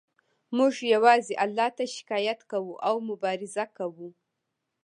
موږ 0.57 0.73
یوازې 0.93 1.33
الله 1.45 1.69
ته 1.77 1.83
شکایت 1.95 2.39
کوو 2.51 2.73
او 2.87 2.95
مبارزه 3.09 3.65
کوو 3.77 4.09